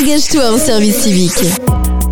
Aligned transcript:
Engage-toi 0.00 0.54
en 0.54 0.56
service 0.56 1.02
civique. 1.02 1.44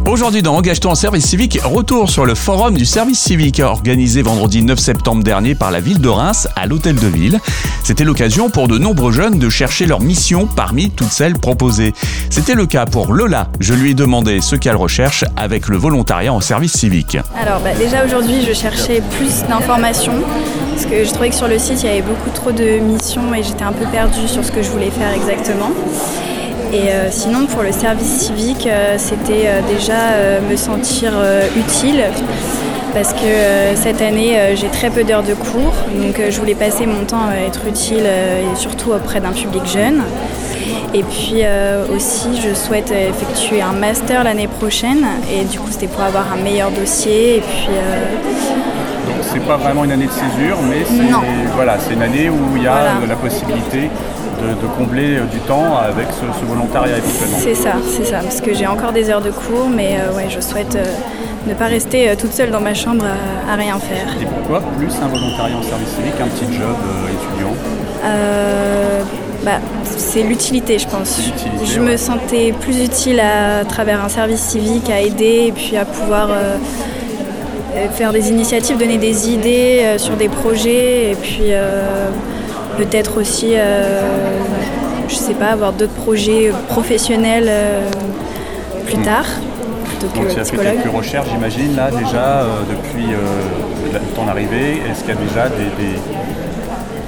Aujourd'hui 0.05 0.43
dans 0.43 0.55
Engage-toi 0.55 0.91
en 0.91 0.95
service 0.95 1.25
civique, 1.25 1.59
retour 1.65 2.11
sur 2.11 2.27
le 2.27 2.35
forum 2.35 2.77
du 2.77 2.85
service 2.85 3.19
civique 3.19 3.61
organisé 3.61 4.21
vendredi 4.21 4.63
9 4.63 4.79
septembre 4.79 5.25
dernier 5.25 5.55
par 5.55 5.71
la 5.71 5.81
ville 5.81 5.99
de 5.99 6.09
Reims 6.09 6.47
à 6.57 6.67
l'hôtel 6.67 6.97
de 6.97 7.07
ville. 7.07 7.41
C'était 7.83 8.05
l'occasion 8.05 8.51
pour 8.51 8.69
de 8.69 8.77
nombreux 8.77 9.13
jeunes 9.13 9.39
de 9.39 9.49
chercher 9.49 9.87
leur 9.87 10.01
mission 10.01 10.47
parmi 10.47 10.91
toutes 10.91 11.11
celles 11.11 11.39
proposées. 11.39 11.95
C'était 12.29 12.55
le 12.55 12.67
cas 12.67 12.85
pour 12.85 13.15
Lola. 13.15 13.49
Je 13.61 13.73
lui 13.73 13.93
ai 13.93 13.95
demandé 13.95 14.43
ce 14.43 14.57
qu'elle 14.57 14.77
recherche 14.77 15.25
avec 15.35 15.69
le 15.69 15.79
volontariat 15.79 16.35
en 16.35 16.43
service 16.43 16.73
civique. 16.73 17.17
Alors 17.41 17.61
bah, 17.61 17.73
déjà 17.79 18.05
aujourd'hui 18.05 18.45
je 18.47 18.53
cherchais 18.53 19.03
plus 19.17 19.49
d'informations 19.49 20.21
parce 20.75 20.85
que 20.85 21.03
je 21.03 21.11
trouvais 21.11 21.31
que 21.31 21.37
sur 21.37 21.49
le 21.49 21.59
site 21.59 21.83
il 21.83 21.87
y 21.87 21.93
avait 21.93 22.03
beaucoup 22.03 22.31
trop 22.35 22.53
de 22.53 22.79
missions 22.79 23.35
et 23.35 23.43
j'étais 23.43 23.65
un 23.65 23.73
peu 23.73 23.87
perdue 23.87 24.29
sur 24.29 24.45
ce 24.45 24.53
que 24.53 24.63
je 24.63 24.69
voulais 24.69 24.91
faire 24.91 25.15
exactement. 25.15 25.71
Et 26.73 26.91
euh, 26.91 27.09
sinon, 27.11 27.47
pour 27.47 27.63
le 27.63 27.73
service 27.73 28.27
civique, 28.27 28.67
euh, 28.67 28.95
c'était 28.97 29.47
euh, 29.47 29.61
déjà 29.69 30.41
me 30.49 30.57
sentir 30.57 31.13
utile 31.57 32.05
parce 32.95 33.13
que 33.13 33.77
cette 33.77 34.03
année, 34.03 34.37
j'ai 34.57 34.69
très 34.69 34.91
peu 34.91 35.05
d'heures 35.05 35.23
de 35.23 35.35
cours. 35.35 35.75
Donc, 35.95 36.21
je 36.29 36.39
voulais 36.39 36.55
passer 36.55 36.87
mon 36.87 37.05
temps 37.05 37.27
à 37.29 37.47
être 37.47 37.67
utile 37.67 38.05
et 38.05 38.57
surtout 38.57 38.91
auprès 38.91 39.21
d'un 39.21 39.33
public 39.33 39.63
jeune. 39.67 40.03
Et 40.93 41.05
puis 41.05 41.43
aussi, 41.95 42.41
je 42.41 42.53
souhaite 42.53 42.91
effectuer 42.91 43.63
un 43.63 43.73
master 43.73 44.25
l'année 44.25 44.49
prochaine. 44.49 45.07
Et 45.33 45.45
du 45.45 45.61
coup, 45.61 45.69
c'était 45.71 45.87
pour 45.87 46.03
avoir 46.03 46.33
un 46.33 46.43
meilleur 46.43 46.73
dossier. 46.73 47.37
Et 47.37 47.41
puis. 47.41 47.69
C'est 49.33 49.47
pas 49.47 49.57
vraiment 49.57 49.85
une 49.85 49.93
année 49.93 50.07
de 50.07 50.11
césure, 50.11 50.59
mais 50.69 50.85
c'est 50.85 51.55
voilà, 51.55 51.77
une 51.91 52.03
année 52.03 52.29
où 52.31 52.57
il 52.57 52.63
y 52.65 52.67
a 52.67 52.95
la 53.09 53.17
possibilité 53.17 53.91
de, 54.41 54.67
combler 54.79 55.19
euh, 55.19 55.25
du 55.25 55.39
temps 55.41 55.77
avec 55.77 56.07
ce, 56.11 56.45
volontariat 56.47 56.97
éventuellement. 56.99 57.39
C'est 57.39 57.55
ça, 57.55 57.73
c'est 57.89 58.05
ça, 58.05 58.19
parce 58.21 58.41
que 58.41 58.55
j'ai 58.55 58.67
encore 58.67 58.93
des 58.93 59.11
heures 59.11 59.21
de 59.21 59.31
cours, 59.31 59.69
mais 59.69 59.99
euh, 59.99 60.17
ouais, 60.17 60.29
je 60.29 60.41
souhaite 60.41 60.77
euh, 60.77 60.85
ne 61.47 61.55
pas 61.55 61.67
rester 61.67 62.15
toute 62.17 62.33
seule 62.33 62.51
dans 62.51 62.61
ma 62.61 62.75
chambre 62.75 63.05
à, 63.49 63.55
rien 63.55 63.79
faire. 63.79 64.09
Et 64.21 64.27
pourquoi 64.27 64.63
plus 64.79 64.93
un 65.03 65.09
volontariat 65.09 65.57
en 65.57 65.63
service 65.63 65.89
civique 65.89 66.17
qu'un 66.17 66.27
petit 66.27 66.47
job 66.53 66.77
étudiant? 67.09 67.55
Bah, 69.45 69.53
c'est 69.85 70.23
l'utilité, 70.23 70.79
je 70.79 70.87
pense. 70.87 71.19
Je 71.65 71.81
me 71.81 71.97
sentais 71.97 72.53
plus 72.61 72.85
utile 72.85 73.21
à, 73.21 73.65
travers 73.65 74.05
un 74.05 74.11
service 74.11 74.41
civique, 74.41 74.91
à 74.91 75.01
aider 75.01 75.47
et 75.49 75.53
puis 75.53 75.79
à 75.79 75.87
pouvoir 75.87 76.29
faire 77.93 78.13
des 78.13 78.29
initiatives, 78.29 78.77
donner 78.77 78.99
des 78.99 79.31
idées 79.31 79.95
sur 79.97 80.17
des 80.17 80.29
projets 80.29 81.13
et 81.13 81.15
puis 81.15 81.53
peut-être 82.81 83.21
aussi, 83.21 83.53
euh, 83.55 84.01
je 85.09 85.15
sais 85.15 85.35
pas, 85.35 85.49
avoir 85.49 85.73
d'autres 85.73 85.93
projets 85.93 86.51
professionnels 86.69 87.47
euh, 87.49 87.89
plus 88.87 88.97
hmm. 88.97 89.03
tard. 89.03 89.27
Donc 90.15 90.29
tu 90.29 90.41
as 90.41 90.45
fait 90.45 90.57
quelques 90.57 90.95
recherches, 90.95 91.29
j'imagine, 91.31 91.77
là 91.77 91.91
déjà, 91.91 92.41
euh, 92.43 92.47
depuis 92.71 93.09
ton 94.17 94.27
arrivée. 94.29 94.81
Est-ce 94.91 95.01
qu'il 95.01 95.15
y 95.15 95.19
a 95.19 95.21
déjà 95.21 95.49
des, 95.49 95.99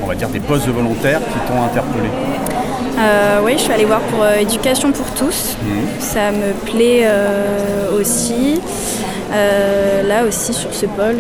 on 0.03 0.07
va 0.07 0.15
dire, 0.15 0.29
des 0.29 0.41
postes 0.41 0.67
de 0.67 0.73
volontaires 0.73 1.21
qui 1.21 1.39
t'ont 1.51 1.63
interpellé? 1.63 2.11
Oui, 3.45 3.55
je 3.57 3.63
suis 3.63 3.73
allée 3.73 3.87
voir 3.87 4.01
pour 4.01 4.25
Éducation 4.27 4.93
pour 4.93 5.07
tous. 5.13 5.57
Hmm. 5.63 6.01
Ça 6.01 6.31
me 6.33 6.53
plaît 6.71 7.09
aussi. 7.99 8.61
Là 9.33 10.25
aussi 10.27 10.53
sur 10.53 10.73
ce 10.73 10.87
pôle, 10.87 11.17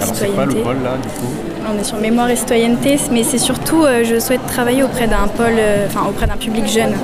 citoyenneté. 0.00 0.36
Pas 0.36 0.44
le 0.46 0.54
pôle 0.62 0.82
là 0.82 0.96
du 1.02 1.08
coup 1.08 1.50
on 1.72 1.78
est 1.78 1.84
sur 1.84 1.98
mémoire 1.98 2.28
et 2.30 2.36
citoyenneté, 2.36 2.98
mais 3.10 3.22
c'est 3.22 3.38
surtout, 3.38 3.84
euh, 3.84 4.02
je 4.04 4.18
souhaite 4.18 4.44
travailler 4.46 4.82
auprès 4.82 5.06
d'un 5.06 5.28
pôle, 5.28 5.56
euh, 5.58 5.86
enfin 5.86 6.08
auprès 6.08 6.26
d'un 6.26 6.36
public 6.36 6.66
jeune. 6.66 6.94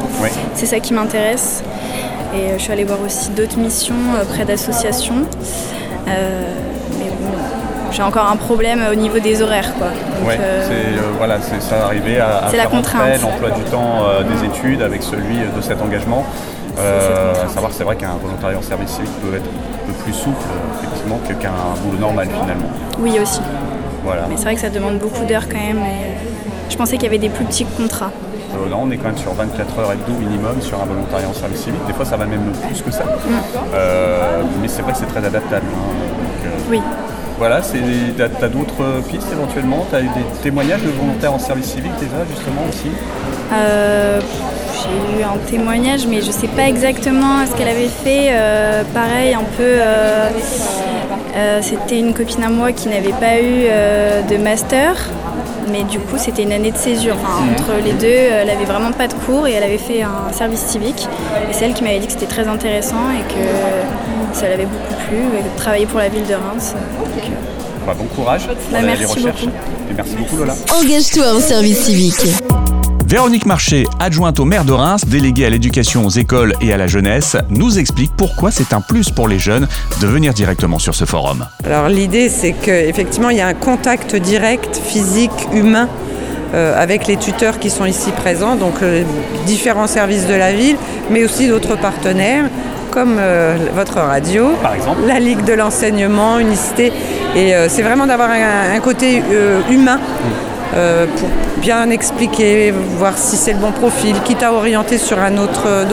C'est 0.55 0.67
ça 0.67 0.81
qui 0.81 0.93
m'intéresse. 0.93 1.63
Et 2.35 2.39
euh, 2.39 2.59
je 2.59 2.63
suis 2.63 2.73
allée 2.73 2.85
voir 2.85 2.99
aussi 3.05 3.31
d'autres 3.31 3.59
missions 3.59 3.95
auprès 4.23 4.45
d'associations. 4.45 5.27
mais 6.07 6.15
j'ai 7.93 8.03
encore 8.03 8.31
un 8.31 8.37
problème 8.37 8.85
au 8.91 8.95
niveau 8.95 9.19
des 9.21 9.41
horaires. 9.43 9.73
Quoi. 9.79 9.89
c'est 10.37 11.01
voilà, 11.17 11.39
ça 11.41 11.87
arriver 11.87 12.19
à, 12.19 12.49
faire 12.49 12.69
l'emploi 12.71 13.51
du 13.51 13.63
temps 13.71 14.05
des 14.29 14.47
études 14.47 14.83
avec 14.83 15.03
celui 15.03 15.39
de 15.39 15.61
cet 15.63 15.81
engagement. 15.81 16.27
À 16.79 17.49
savoir 17.49 17.73
c'est 17.73 17.85
vrai 17.85 17.97
qu'un 17.97 18.17
volontariat 18.23 18.59
en 18.59 18.63
service 18.63 18.91
civique 18.91 19.13
peut 19.23 19.37
être 19.37 19.45
un 19.45 19.87
peu 19.87 19.93
plus 20.05 20.13
souple 20.13 20.37
effectivement 20.79 21.19
qu'un 21.19 21.81
boulot 21.83 21.99
normal 21.99 22.29
finalement. 22.29 22.69
Oui 22.99 23.19
aussi. 23.21 23.41
Mais 24.29 24.37
c'est 24.37 24.45
vrai 24.45 24.55
que 24.55 24.61
ça 24.61 24.71
demande 24.71 24.99
beaucoup 24.99 25.25
d'heures 25.25 25.49
quand 25.49 25.59
même. 25.59 25.81
je 26.69 26.77
pensais 26.77 26.97
qu'il 26.97 27.05
y 27.05 27.09
avait 27.09 27.19
des 27.19 27.29
plus 27.29 27.45
petits 27.45 27.65
contrats. 27.65 28.13
Euh, 28.57 28.71
là, 28.71 28.77
on 28.79 28.91
est 28.91 28.97
quand 28.97 29.09
même 29.09 29.19
sur 29.19 29.33
24 29.33 29.79
heures 29.79 29.93
et 29.93 29.97
demie 29.97 30.27
minimum 30.27 30.61
sur 30.61 30.81
un 30.81 30.87
volontariat 30.87 31.29
en 31.29 31.35
service 31.35 31.61
civique. 31.61 31.85
Des 31.87 31.93
fois, 31.93 32.05
ça 32.05 32.17
va 32.17 32.27
même 32.27 32.53
plus 32.67 32.83
que 32.83 32.91
ça. 32.91 33.05
Mm. 33.05 33.09
Euh, 33.75 34.43
mais 34.61 34.69
c'est 34.69 34.83
vrai 34.83 34.93
que 34.93 34.99
c'est 34.99 35.07
très 35.07 35.25
adaptable. 35.25 35.67
Hein. 35.73 36.47
Euh, 36.47 36.71
oui. 36.71 36.81
Voilà, 37.39 37.61
tu 37.61 38.23
as, 38.23 38.49
d'autres 38.49 39.03
pistes 39.11 39.31
éventuellement? 39.31 39.87
Tu 39.91 39.97
as 39.97 40.01
eu 40.01 40.09
des 40.09 40.25
témoignages 40.43 40.83
de 40.83 40.89
volontaires 40.89 41.35
en 41.35 41.39
service 41.39 41.67
civique 41.67 41.93
déjà, 42.01 42.25
justement, 42.31 42.63
aussi? 42.67 42.89
J'ai 43.51 45.21
eu 45.21 45.23
un 45.23 45.39
témoignage, 45.51 46.07
mais 46.07 46.21
je 46.21 46.29
ne 46.29 46.33
sais 46.33 46.49
pas 46.49 46.69
exactement 46.69 47.47
ce 47.47 47.57
qu'elle 47.57 47.69
avait 47.69 47.89
fait. 47.89 48.33
pareil, 48.93 49.35
un 49.35 49.45
peu 49.57 49.81
euh, 51.37 51.61
c'était 51.61 51.99
une 51.99 52.15
copine 52.15 52.43
à 52.45 52.49
moi 52.49 52.73
qui 52.73 52.89
n'avait 52.89 53.11
pas 53.11 53.39
eu 53.39 53.67
euh, 53.69 54.23
de 54.23 54.39
master, 54.39 54.97
mais 55.71 55.83
du 55.83 55.99
coup 55.99 56.17
c'était 56.17 56.45
une 56.45 56.53
année 56.53 56.71
de 56.71 56.79
césure. 56.79 57.17
entre 57.17 57.85
les 57.85 57.93
deux, 57.93 58.07
elle 58.07 58.49
avait 58.49 58.65
vraiment 58.65 58.93
pas 58.93 59.07
de 59.07 59.13
cours 59.13 59.47
et 59.47 59.53
elle 59.53 59.65
avait 59.65 59.77
fait 59.77 60.03
un 60.03 60.33
service 60.33 60.61
civique. 60.61 61.07
Et 61.51 61.53
c'est 61.53 61.67
elle 61.67 61.75
qui 61.75 61.85
m'avait 61.85 61.99
dit 61.99 62.07
que 62.07 62.13
c'était 62.13 62.27
très 62.27 62.49
intéressant 62.49 63.11
et 63.11 63.35
que 63.35 64.39
ça 64.39 64.49
l'avait 64.49 64.65
beaucoup 64.65 64.95
plu, 65.09 65.19
de 65.19 65.59
travailler 65.59 65.87
pour 65.87 65.99
la 65.99 66.09
ville 66.09 66.27
de 66.27 66.35
Reims. 66.35 66.75
Euh, 66.75 67.21
bah, 67.87 67.95
bon 67.97 68.05
courage 68.07 68.49
bah, 68.73 68.79
merci 68.83 69.05
Beaucoup. 69.05 69.51
Et 69.91 69.95
merci 69.95 70.17
beaucoup 70.17 70.37
Lola. 70.39 70.55
Engage-toi 70.81 71.37
en 71.37 71.41
service 71.41 71.85
civique. 71.85 72.27
Véronique 73.09 73.47
Marché, 73.47 73.85
adjointe 74.01 74.41
au 74.41 74.45
maire 74.45 74.65
de 74.65 74.73
Reims, 74.73 75.05
déléguée 75.07 75.47
à 75.47 75.51
l'éducation 75.51 76.05
aux 76.05 76.11
écoles 76.11 76.55
et 76.61 76.73
à 76.73 76.77
la 76.77 76.89
jeunesse, 76.89 77.37
nous 77.51 77.79
explique 77.79 78.11
pourquoi 78.17 78.51
c'est 78.51 78.73
un 78.73 78.81
plus 78.81 79.11
pour 79.11 79.29
les 79.29 79.39
jeunes 79.39 79.69
de 80.01 80.07
venir 80.09 80.35
directement 80.35 80.81
sur 80.81 80.93
ce 80.93 81.05
forum. 81.05 81.47
Alors 81.65 81.89
l'idée 81.89 82.29
c'est 82.29 82.51
qu'effectivement 82.51 83.31
il 83.31 83.37
y 83.37 83.41
a 83.41 83.47
un 83.47 83.55
contact 83.55 84.17
direct, 84.17 84.77
physique, 84.85 85.31
humain 85.53 85.89
euh, 86.53 86.75
avec 86.77 87.07
les 87.07 87.17
tuteurs 87.17 87.61
qui 87.61 87.71
sont 87.71 87.85
ici 87.85 88.11
présents, 88.11 88.57
donc 88.57 88.83
euh, 88.83 89.05
différents 89.47 89.87
services 89.87 90.27
de 90.27 90.35
la 90.35 90.53
ville, 90.53 90.77
mais 91.09 91.25
aussi 91.25 91.47
d'autres 91.47 91.77
partenaires 91.77 92.47
comme 92.91 93.19
euh, 93.21 93.57
votre 93.73 94.01
radio, 94.01 94.49
Par 94.61 94.75
exemple. 94.75 95.03
la 95.07 95.21
Ligue 95.21 95.45
de 95.45 95.53
l'enseignement, 95.53 96.41
Unicité. 96.41 96.93
Et 97.37 97.53
c'est 97.69 97.83
vraiment 97.83 98.07
d'avoir 98.07 98.31
un, 98.31 98.81
côté 98.81 99.23
humain. 99.71 99.99
Mmh. 99.99 100.57
Euh, 100.75 101.07
pour 101.07 101.29
bien 101.67 101.91
expliquer, 101.91 102.71
voir 102.71 103.19
si 103.19 103.37
c'est 103.37 103.53
le 103.53 103.59
bon 103.59 103.73
profil, 103.73 104.15
quitte 104.25 104.45
à 104.45 104.53
orienter 104.53 104.99
sur 104.99 105.19
un 105.19 105.37
autre 105.37 105.65
euh, 105.67 105.85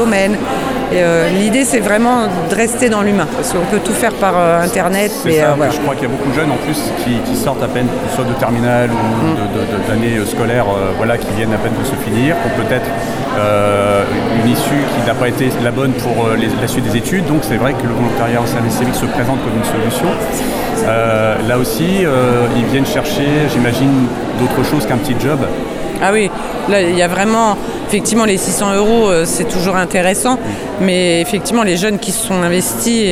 Euh, 0.93 1.29
l'idée, 1.29 1.65
c'est 1.65 1.79
vraiment 1.79 2.27
de 2.49 2.55
rester 2.55 2.89
dans 2.89 3.01
l'humain, 3.01 3.27
parce 3.35 3.53
qu'on 3.53 3.65
peut 3.65 3.79
tout 3.83 3.93
faire 3.93 4.13
par 4.13 4.37
Internet. 4.61 5.11
Mais, 5.25 5.39
Je 5.71 5.79
crois 5.79 5.95
qu'il 5.95 6.03
y 6.03 6.11
a 6.11 6.15
beaucoup 6.15 6.29
de 6.29 6.35
jeunes 6.35 6.51
en 6.51 6.57
plus 6.57 6.79
qui, 7.03 7.35
sortent 7.35 7.63
à 7.63 7.67
peine, 7.67 7.87
soit 8.15 8.25
de 8.25 8.33
terminale 8.33 8.89
ou 8.91 9.27
mm. 9.27 9.87
d'années 9.87 10.25
scolaires, 10.25 10.65
voilà, 10.97 11.17
qui 11.17 11.27
viennent 11.35 11.53
à 11.53 11.57
peine 11.57 11.73
de 11.79 11.85
se 11.85 11.95
finir, 11.95 12.35
ont 12.45 12.61
peut-être 12.61 12.89
une 14.43 14.51
issue 14.51 14.83
qui 14.93 15.07
n'a 15.07 15.15
pas 15.15 15.27
été 15.27 15.49
la 15.63 15.71
bonne 15.71 15.93
pour 15.93 16.27
la 16.27 16.67
suite 16.67 16.85
des 16.85 16.97
études. 16.97 17.25
Donc 17.25 17.39
c'est 17.41 17.57
vrai 17.57 17.73
que 17.73 17.83
le 17.83 17.93
volontariat 17.93 18.41
en 18.41 18.45
service 18.45 18.73
civique 18.73 18.95
se 18.95 19.05
présente 19.05 19.39
comme 19.43 19.57
une 19.57 19.81
solution. 19.81 20.07
Euh, 20.87 21.35
là 21.47 21.57
aussi, 21.57 22.05
euh, 22.05 22.45
ils 22.57 22.65
viennent 22.65 22.85
chercher, 22.85 23.47
j'imagine, 23.51 24.07
d'autres 24.39 24.67
choses 24.69 24.85
qu'un 24.85 24.97
petit 24.97 25.15
job. 25.19 25.39
Ah 26.05 26.11
oui, 26.11 26.29
là 26.69 26.81
il 26.81 26.97
y 26.97 27.01
a 27.01 27.07
vraiment, 27.07 27.55
effectivement 27.87 28.25
les 28.25 28.35
600 28.37 28.75
euros 28.75 29.07
euh, 29.07 29.23
c'est 29.25 29.47
toujours 29.47 29.77
intéressant, 29.77 30.37
mais 30.81 31.21
effectivement 31.21 31.63
les 31.63 31.77
jeunes 31.77 31.97
qui 31.97 32.11
se 32.11 32.27
sont 32.27 32.41
investis, 32.41 33.05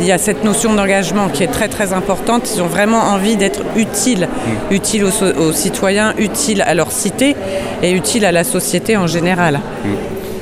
il 0.00 0.06
y 0.06 0.12
a 0.12 0.18
cette 0.18 0.44
notion 0.44 0.72
d'engagement 0.72 1.28
qui 1.30 1.42
est 1.42 1.48
très 1.48 1.66
très 1.66 1.92
importante, 1.92 2.48
ils 2.54 2.62
ont 2.62 2.68
vraiment 2.68 3.00
envie 3.00 3.36
d'être 3.36 3.62
utiles, 3.76 4.28
mm. 4.28 4.74
utiles 4.74 5.04
aux, 5.04 5.52
citoyens, 5.52 6.14
utiles 6.16 6.62
à 6.62 6.74
leur 6.74 6.92
cité 6.92 7.34
et 7.82 7.90
utiles 7.90 8.24
à 8.24 8.30
la 8.30 8.44
société 8.44 8.96
en 8.96 9.08
général. 9.08 9.58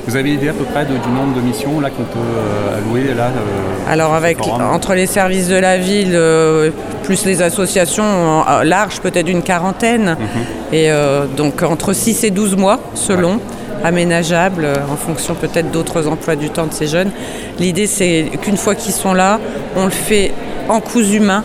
Vous 0.07 0.15
avez 0.15 0.33
idée 0.33 0.47
à 0.47 0.53
peu 0.53 0.63
près 0.63 0.85
du 0.85 0.93
nombre 0.93 1.35
de 1.35 1.41
missions 1.41 1.81
là 1.81 1.89
qu'on 1.89 2.03
peut 2.03 2.17
euh, 2.17 2.77
allouer 2.77 3.13
là 3.13 3.25
euh, 3.25 3.91
Alors 3.91 4.13
avec 4.13 4.37
entre 4.47 4.93
les 4.93 5.05
services 5.05 5.49
de 5.49 5.57
la 5.57 5.77
ville 5.77 6.13
euh, 6.13 6.71
plus 7.03 7.25
les 7.25 7.41
associations 7.41 8.45
large 8.63 9.01
peut-être 9.01 9.27
une 9.27 9.43
quarantaine 9.43 10.15
mhm. 10.17 10.73
et 10.73 10.89
donc 11.35 11.61
entre 11.61 11.91
6 11.91 12.23
et 12.23 12.31
12 12.31 12.55
mois 12.55 12.79
selon. 12.93 13.41
aménageable 13.83 14.65
en 14.91 14.95
fonction 14.95 15.35
peut-être 15.35 15.71
d'autres 15.71 16.07
emplois 16.07 16.35
du 16.35 16.49
temps 16.49 16.67
de 16.67 16.73
ces 16.73 16.87
jeunes. 16.87 17.11
L'idée 17.59 17.85
c'est 17.85 18.31
qu'une 18.41 18.57
fois 18.57 18.75
qu'ils 18.75 18.93
sont 18.93 19.13
là, 19.13 19.39
on 19.75 19.85
le 19.85 19.91
fait 19.91 20.31
en 20.69 20.79
coups 20.79 21.11
humains. 21.11 21.43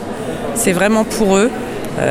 C'est 0.55 0.73
vraiment 0.73 1.05
pour 1.05 1.37
eux 1.37 1.51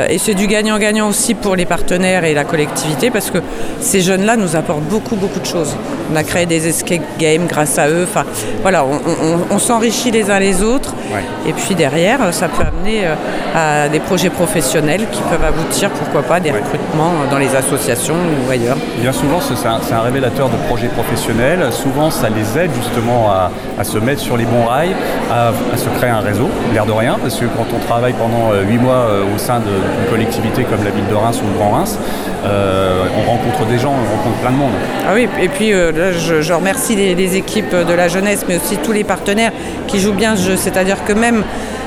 et 0.10 0.18
c'est 0.18 0.33
du 0.36 0.48
gagnant-gagnant 0.48 1.10
aussi 1.10 1.33
pour 1.33 1.56
les 1.56 1.66
partenaires 1.66 2.24
et 2.24 2.33
la 2.33 2.44
collectivité 2.44 3.10
parce 3.10 3.31
que 3.31 3.39
ces 3.80 4.01
jeunes-là 4.01 4.36
nous 4.38 4.56
apportent 4.56 4.83
beaucoup, 4.83 5.16
beaucoup 5.16 5.39
de 5.39 5.45
choses. 5.45 5.75
On 6.12 6.16
a 6.16 6.24
créé 6.24 6.45
des 6.45 6.68
escape 6.68 7.01
games 7.18 7.48
grâce 7.48 7.78
à 7.80 7.88
eux. 7.89 8.04
Enfin, 8.07 8.25
voilà, 8.62 8.83
on, 8.86 8.95
on- 8.95 9.39
on 9.56 9.60
s'enrichit 9.60 10.12
les 10.12 10.30
uns 10.30 10.39
les 10.39 10.62
autres. 10.62 10.94
Ouais. 11.13 11.24
Et 11.50 11.54
puis 11.54 11.74
derrière, 11.75 12.19
ça 12.33 12.48
peut 12.48 12.63
amener 12.63 13.06
euh, 13.06 13.86
à 13.86 13.89
des 13.89 14.00
projets 14.00 14.30
professionnels 14.30 15.06
qui 15.12 15.22
peuvent 15.24 15.44
aboutir, 15.44 15.89
pourquoi 15.92 16.22
pas, 16.24 16.36
à 16.36 16.39
des 16.39 16.51
Ouais. 16.51 16.60
recrutements 16.60 17.13
dans 17.31 17.38
les 17.38 17.56
associations 17.56 18.16
ou 18.48 18.51
ailleurs. 18.51 18.78
Bien 19.00 19.12
souvent, 19.13 19.39
c'est 19.42 19.94
un, 19.94 20.01
révélateur 20.01 20.50
de 20.50 20.56
projets 20.68 20.88
professionnels. 20.89 21.66
Souvent, 21.72 22.12
ça 22.12 22.28
les 22.30 22.62
aide 22.62 22.72
justement 22.75 23.30
à, 23.31 23.51
à 23.80 23.83
se 23.83 23.98
mettre 23.98 24.22
sur 24.22 24.36
les 24.38 24.45
bons 24.45 24.66
rails, 24.66 24.95
à, 25.31 25.50
à 25.50 25.78
se 25.78 25.88
créer 25.98 26.10
un 26.10 26.19
réseau, 26.19 26.50
l'air 26.74 26.86
de 26.86 26.92
rien, 26.92 27.18
parce 27.22 27.36
que 27.36 27.45
quand 27.45 27.66
on 27.75 27.80
travaille 27.88 28.13
pendant 28.13 28.51
euh, 28.51 28.63
huit 28.63 28.78
mois 28.78 28.94
euh, 29.10 29.24
au 29.33 29.38
sein 29.38 29.60
de- 29.60 29.70
d'une 29.71 30.09
collectivité 30.09 30.63
comme 30.63 30.83
la 30.83 30.91
ville 30.91 31.07
de 31.09 31.15
Reims 31.15 31.39
ou 31.44 31.47
le 31.47 31.57
Grand 31.57 31.71
Reims, 31.71 31.97
euh, 32.44 33.06
on 33.18 33.29
rencontre 33.29 33.65
des 33.65 33.77
gens, 33.77 33.91
on 33.91 34.18
rencontre 34.18 34.38
plein 34.41 34.51
de 34.51 34.56
monde. 34.56 34.71
Ah 35.07 35.12
oui, 35.13 35.27
et 35.39 35.47
puis 35.47 35.73
euh, 35.73 36.13
je, 36.13 36.53
remercie 36.53 36.95
les, 36.95 37.35
équipes 37.35 37.75
de 37.75 37.94
la 37.94 38.07
jeunesse, 38.07 38.45
mais 38.47 38.57
aussi 38.57 38.77
tous 38.77 38.91
les 38.91 39.03
partenaires 39.03 39.51
qui 39.88 40.00
jouent 40.00 40.13
bien 40.13 40.35
ce 40.35 40.50
jeu. 40.50 40.56
C'est-à-dire 40.57 41.03
que 41.06 41.13
même 41.13 41.44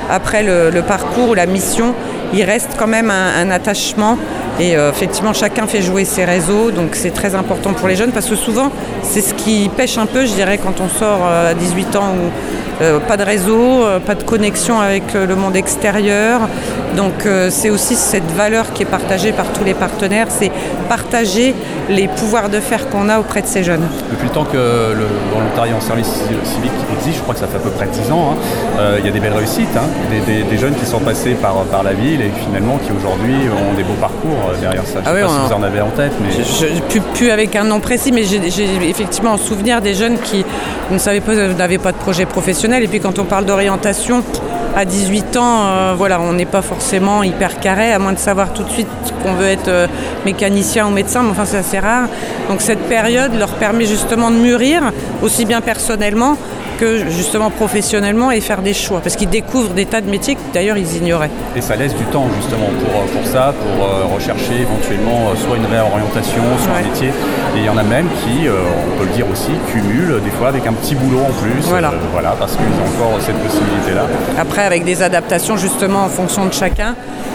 après 0.08 0.42
le, 0.44 0.82
parcours 0.82 1.30
ou 1.30 1.34
la 1.34 1.46
mission, 1.46 1.94
il 2.32 2.44
reste 2.44 2.76
quand 2.78 2.86
même 2.86 3.10
un, 3.10 3.50
attachement. 3.50 4.16
Et 4.60 4.76
euh, 4.76 4.90
effectivement, 4.90 5.32
chacun 5.32 5.66
fait 5.66 5.82
jouer 5.82 6.04
ses 6.04 6.24
réseaux, 6.24 6.70
donc 6.70 6.90
c'est 6.92 7.10
très 7.10 7.34
important 7.34 7.72
pour 7.72 7.88
les 7.88 7.96
jeunes 7.96 8.12
parce 8.12 8.26
que 8.26 8.36
souvent, 8.36 8.70
c'est 9.02 9.20
ce 9.20 9.34
qui 9.34 9.68
pêche 9.76 9.98
un 9.98 10.06
peu, 10.06 10.24
je 10.24 10.32
dirais, 10.32 10.58
quand 10.58 10.80
on 10.80 10.88
sort 10.88 11.26
à 11.26 11.54
18 11.54 11.96
ans 11.96 12.12
où 12.14 12.30
pas 13.08 13.16
de 13.16 13.22
réseau, 13.22 13.84
pas 14.04 14.14
de 14.14 14.24
connexion 14.24 14.80
avec 14.80 15.14
le 15.14 15.34
monde 15.36 15.56
extérieur. 15.56 16.40
Donc 16.96 17.26
euh, 17.26 17.48
c'est 17.50 17.70
aussi 17.70 17.94
cette 17.96 18.30
valeur 18.32 18.72
qui 18.72 18.82
est 18.82 18.86
partagée 18.86 19.32
par 19.32 19.46
tous 19.46 19.64
les 19.64 19.74
partenaires, 19.74 20.26
c'est 20.28 20.50
partager 20.88 21.54
les 21.88 22.06
pouvoirs 22.08 22.48
de 22.48 22.60
faire 22.60 22.88
qu'on 22.88 23.08
a 23.08 23.18
auprès 23.18 23.42
de 23.42 23.46
ces 23.46 23.62
jeunes. 23.64 23.82
Depuis 24.10 24.28
le 24.28 24.32
temps 24.32 24.44
que 24.44 24.56
le 24.56 25.06
volontariat 25.34 25.74
en 25.76 25.80
service 25.80 26.06
civique 26.44 26.72
existe, 26.98 27.16
je 27.18 27.22
crois 27.22 27.34
que 27.34 27.40
ça 27.40 27.46
fait 27.46 27.56
à 27.56 27.60
peu 27.60 27.70
près 27.70 27.86
10 27.86 28.12
ans, 28.12 28.32
hein, 28.32 28.36
euh, 28.78 28.96
il 29.00 29.06
y 29.06 29.08
a 29.08 29.12
des 29.12 29.20
belles 29.20 29.32
réussites, 29.34 29.76
hein, 29.76 29.88
des, 30.10 30.20
des- 30.20 30.42
des 30.44 30.58
jeunes 30.58 30.74
qui 30.74 30.86
sont 30.86 31.00
passés 31.00 31.32
par, 31.34 31.54
par 31.64 31.82
la 31.82 31.92
ville 31.94 32.20
et 32.20 32.30
finalement 32.46 32.78
qui 32.78 32.92
aujourd'hui 32.92 33.34
ont 33.50 33.74
des 33.74 33.82
beaux 33.82 33.94
parcours 34.00 34.50
euh, 34.50 34.60
derrière 34.60 34.84
ça. 34.86 35.00
Je 35.04 35.08
Ah 35.08 35.12
ne 35.12 35.16
sais 35.18 35.22
oui, 35.22 35.28
pas 35.28 35.34
on 35.34 35.48
si 35.48 35.52
vous 35.54 35.60
en 35.60 35.62
avez 35.64 35.80
en 35.80 35.90
tête, 35.90 36.12
mais... 36.22 36.28
Je, 36.30 36.42
je- 36.66 36.80
plus, 36.82 37.00
plus 37.00 37.30
avec 37.30 37.56
un 37.56 37.64
nom 37.64 37.80
précis, 37.80 38.12
mais 38.12 38.24
j'ai 38.24 38.40
j'ai 38.50 38.68
effectivement 38.88 39.32
en 39.32 39.38
souvenir 39.38 39.80
des 39.80 39.94
jeunes 39.94 40.18
qui 40.18 40.44
ne 40.90 40.98
savaient 40.98 41.20
pas, 41.20 41.34
n'avaient 41.34 41.78
pas 41.78 41.92
de 41.92 41.96
projet 41.96 42.26
professionnel. 42.26 42.82
Et 42.84 42.88
puis 42.88 43.00
quand 43.00 43.18
on 43.18 43.24
parle 43.24 43.44
d'orientation, 43.46 44.22
à 44.76 44.84
18 44.84 45.36
ans, 45.36 45.66
euh, 45.66 45.94
voilà, 45.96 46.20
on 46.20 46.32
n'est 46.32 46.46
pas 46.46 46.62
forcément 46.62 47.22
hyper 47.22 47.60
carré, 47.60 47.92
à 47.92 47.98
moins 47.98 48.12
de 48.12 48.18
savoir 48.18 48.52
tout 48.52 48.64
de 48.64 48.70
suite 48.70 48.88
qu'on 49.22 49.34
veut 49.34 49.46
être 49.46 49.68
euh, 49.68 49.86
mécanicien 50.24 50.86
ou 50.86 50.90
médecin, 50.90 51.22
mais 51.22 51.30
enfin 51.30 51.44
c'est 51.44 51.58
assez 51.58 51.78
rare. 51.78 52.08
Donc 52.48 52.60
cette 52.60 52.88
période 52.88 53.34
leur 53.38 53.50
permet 53.54 53.86
justement 53.86 54.30
de 54.30 54.36
mûrir, 54.36 54.92
aussi 55.22 55.44
bien 55.44 55.60
personnellement 55.60 56.36
que 56.84 57.08
justement 57.10 57.50
professionnellement, 57.50 58.30
et 58.30 58.40
faire 58.40 58.60
des 58.60 58.74
choix. 58.74 59.00
Parce 59.00 59.16
qu'ils 59.16 59.30
découvrent 59.30 59.72
des 59.80 59.86
tas 59.86 60.02
de 60.02 60.10
métiers 60.10 60.34
que 60.34 60.40
d'ailleurs 60.52 60.76
ils 60.76 60.96
ignoraient. 60.96 61.30
Et 61.56 61.62
ça 61.62 61.76
laisse 61.76 61.94
du 61.94 62.04
temps 62.04 62.26
justement 62.38 62.68
pour, 62.80 62.92
euh, 63.00 63.06
pour 63.16 63.26
ça, 63.34 63.54
pour 63.62 63.84
euh, 63.86 64.14
rechercher 64.14 64.54
éventuellement 64.66 65.30
euh, 65.30 65.36
soit 65.36 65.56
une 65.56 65.66
réorientation, 65.66 66.42
soit 66.62 66.72
Ouais. 66.74 66.80
un 66.84 66.88
métier. 66.90 67.08
Et 67.08 67.58
il 67.60 67.64
y 67.64 67.68
en 67.70 67.76
a 67.78 67.82
même 67.82 68.06
qui, 68.22 68.48
on 68.48 68.98
peut 68.98 69.06
le 69.06 69.12
dire 69.16 69.26
aussi, 69.32 69.52
cumulent 69.72 70.20
des 70.22 70.30
fois 70.30 70.48
avec 70.48 70.66
un 70.66 70.72
petit 70.74 70.94
boulot 70.94 71.20
en 71.20 71.32
plus. 71.42 71.62
Voilà. 71.62 71.88
euh, 71.88 71.98
voilà 72.12 72.34
parce 72.38 72.52
qu'ils 72.56 72.66
ont 72.66 72.88
encore 73.04 73.18
cette 73.20 73.38
possibilité-là. 73.38 74.02
Après, 74.38 74.64
avec 74.64 74.84
des 74.84 75.02
adaptations 75.02 75.56
justement 75.56 76.04
en 76.04 76.08
fonction 76.08 76.44
de 76.46 76.52
chacun, 76.52 76.94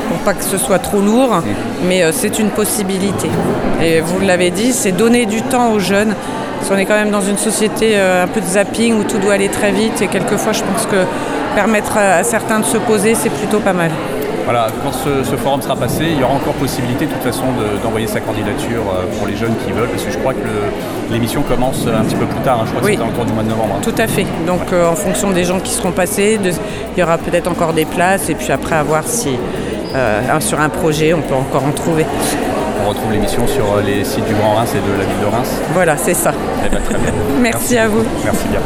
pour 0.09 0.17
pas 0.19 0.33
que 0.33 0.43
ce 0.43 0.57
soit 0.57 0.79
trop 0.79 0.99
lourd, 0.99 1.41
mais 1.87 2.03
euh, 2.03 2.11
c'est 2.11 2.37
une 2.39 2.49
possibilité. 2.49 3.29
Et 3.81 4.01
vous 4.01 4.19
l'avez 4.19 4.51
dit, 4.51 4.73
c'est 4.73 4.91
donner 4.91 5.25
du 5.25 5.41
temps 5.41 5.71
aux 5.71 5.79
jeunes. 5.79 6.13
Parce 6.59 6.69
qu'on 6.69 6.77
est 6.77 6.85
quand 6.85 6.95
même 6.95 7.11
dans 7.11 7.21
une 7.21 7.38
société 7.38 7.94
euh, 7.95 8.23
un 8.23 8.27
peu 8.27 8.41
de 8.41 8.45
zapping 8.45 9.00
où 9.00 9.03
tout 9.03 9.17
doit 9.17 9.33
aller 9.33 9.50
très 9.50 9.71
vite 9.71 10.01
et 10.01 10.07
quelquefois 10.07 10.51
je 10.53 10.61
pense 10.63 10.85
que 10.85 11.06
permettre 11.56 11.97
à 11.97 12.23
certains 12.23 12.59
de 12.59 12.65
se 12.65 12.77
poser, 12.77 13.15
c'est 13.15 13.29
plutôt 13.31 13.59
pas 13.59 13.73
mal. 13.73 13.89
Voilà, 14.45 14.67
quand 14.83 14.91
ce, 14.91 15.23
ce 15.29 15.35
forum 15.35 15.61
sera 15.61 15.75
passé, 15.75 16.06
il 16.11 16.19
y 16.19 16.23
aura 16.23 16.33
encore 16.33 16.53
possibilité 16.53 17.06
de 17.06 17.11
toute 17.11 17.21
façon 17.21 17.44
de- 17.59 17.81
d'envoyer 17.83 18.07
sa 18.07 18.19
candidature 18.19 18.81
euh, 18.91 19.06
pour 19.17 19.27
les 19.27 19.35
jeunes 19.35 19.53
qui 19.63 19.71
veulent, 19.71 19.88
parce 19.89 20.01
que 20.03 20.11
je 20.11 20.17
crois 20.17 20.33
que 20.33 21.11
l'émission 21.13 21.44
commence 21.44 21.85
un 21.88 22.03
petit 22.03 22.15
peu 22.15 22.25
plus 22.25 22.39
tard, 22.41 22.59
hein. 22.61 22.63
je 22.65 22.71
crois 22.71 22.81
Oui. 22.83 22.95
que 22.97 23.01
c'est 23.03 23.07
autour 23.09 23.25
du 23.25 23.33
mois 23.33 23.44
de 23.44 23.50
novembre. 23.50 23.75
hein. 23.77 23.81
Tout 23.83 23.94
à 23.97 24.07
fait. 24.07 24.25
Donc 24.47 24.61
euh, 24.73 24.89
en 24.89 24.95
fonction 24.95 25.29
des 25.29 25.44
gens 25.44 25.59
qui 25.59 25.71
seront 25.71 25.91
passés, 25.91 26.38
de- 26.39 26.50
il 26.50 27.00
y 27.00 27.03
aura 27.03 27.17
peut-être 27.19 27.47
encore 27.50 27.73
des 27.73 27.85
places 27.85 28.29
et 28.29 28.33
puis 28.35 28.51
après 28.51 28.75
à 28.75 28.81
voir 28.83 29.03
si 29.06 29.38
euh, 29.95 30.21
sur 30.39 30.59
un 30.59 30.69
projet 30.69 31.13
on 31.13 31.21
peut 31.21 31.35
encore 31.35 31.63
en 31.65 31.71
trouver. 31.71 32.06
On 32.89 32.91
retrouve 32.91 33.12
l'émission 33.12 33.45
sur 33.45 33.71
euh, 33.71 33.83
les 33.83 34.03
sites 34.03 34.25
du 34.25 34.33
Grand 34.33 34.56
Reims 34.56 34.74
et 34.74 34.80
de 34.80 34.97
la 34.97 35.06
ville 35.06 35.19
de 35.21 35.25
Reims. 35.27 35.62
Voilà, 35.74 35.95
c'est 35.95 36.15
ça. 36.15 36.33
Eh 36.65 36.69
ben, 36.69 36.81
très 36.81 36.97
bien. 36.97 37.13
Merci 37.39 37.77
à 37.77 37.88
vous. 37.88 38.03
Merci 38.25 38.47
bien. 38.47 38.62